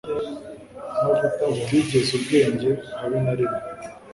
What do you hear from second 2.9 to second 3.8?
habe na rimwe